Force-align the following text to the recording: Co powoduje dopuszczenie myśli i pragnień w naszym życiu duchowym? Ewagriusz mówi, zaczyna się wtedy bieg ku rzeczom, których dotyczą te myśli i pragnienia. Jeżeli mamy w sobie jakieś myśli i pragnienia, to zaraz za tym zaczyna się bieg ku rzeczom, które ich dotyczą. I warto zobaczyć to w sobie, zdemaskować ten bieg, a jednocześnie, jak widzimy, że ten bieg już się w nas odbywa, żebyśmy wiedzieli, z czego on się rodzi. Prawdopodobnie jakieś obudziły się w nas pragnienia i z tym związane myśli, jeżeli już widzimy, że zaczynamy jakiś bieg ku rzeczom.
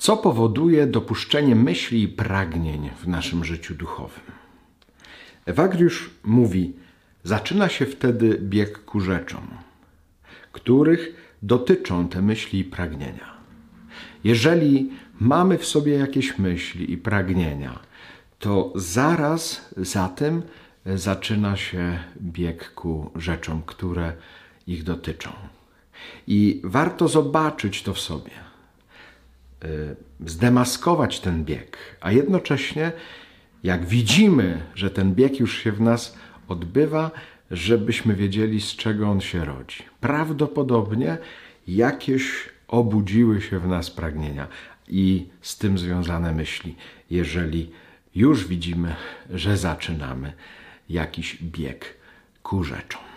Co 0.00 0.16
powoduje 0.16 0.86
dopuszczenie 0.86 1.56
myśli 1.56 2.02
i 2.02 2.08
pragnień 2.08 2.90
w 3.02 3.08
naszym 3.08 3.44
życiu 3.44 3.74
duchowym? 3.74 4.24
Ewagriusz 5.46 6.10
mówi, 6.24 6.72
zaczyna 7.24 7.68
się 7.68 7.86
wtedy 7.86 8.38
bieg 8.42 8.84
ku 8.84 9.00
rzeczom, 9.00 9.48
których 10.52 11.34
dotyczą 11.42 12.08
te 12.08 12.22
myśli 12.22 12.58
i 12.58 12.64
pragnienia. 12.64 13.34
Jeżeli 14.24 14.90
mamy 15.18 15.58
w 15.58 15.66
sobie 15.66 15.92
jakieś 15.92 16.38
myśli 16.38 16.92
i 16.92 16.96
pragnienia, 16.98 17.78
to 18.38 18.72
zaraz 18.74 19.68
za 19.76 20.08
tym 20.08 20.42
zaczyna 20.86 21.56
się 21.56 21.98
bieg 22.22 22.74
ku 22.74 23.10
rzeczom, 23.16 23.62
które 23.66 24.12
ich 24.66 24.84
dotyczą. 24.84 25.30
I 26.26 26.60
warto 26.64 27.08
zobaczyć 27.08 27.82
to 27.82 27.94
w 27.94 28.00
sobie, 28.00 28.49
zdemaskować 30.26 31.20
ten 31.20 31.44
bieg, 31.44 31.78
a 32.00 32.12
jednocześnie, 32.12 32.92
jak 33.62 33.86
widzimy, 33.86 34.60
że 34.74 34.90
ten 34.90 35.14
bieg 35.14 35.40
już 35.40 35.58
się 35.58 35.72
w 35.72 35.80
nas 35.80 36.16
odbywa, 36.48 37.10
żebyśmy 37.50 38.14
wiedzieli, 38.14 38.60
z 38.60 38.76
czego 38.76 39.10
on 39.10 39.20
się 39.20 39.44
rodzi. 39.44 39.82
Prawdopodobnie 40.00 41.18
jakieś 41.68 42.48
obudziły 42.68 43.40
się 43.40 43.58
w 43.58 43.68
nas 43.68 43.90
pragnienia 43.90 44.48
i 44.88 45.26
z 45.42 45.58
tym 45.58 45.78
związane 45.78 46.32
myśli, 46.32 46.76
jeżeli 47.10 47.70
już 48.14 48.46
widzimy, 48.46 48.94
że 49.30 49.56
zaczynamy 49.56 50.32
jakiś 50.88 51.42
bieg 51.42 51.94
ku 52.42 52.64
rzeczom. 52.64 53.09